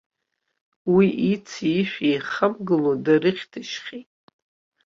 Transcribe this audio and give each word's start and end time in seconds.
Уи 0.93 1.07
ици-ишәи 1.33 2.07
еихамгыло 2.11 2.91
дарыхьҭышьхьеит. 3.05 4.09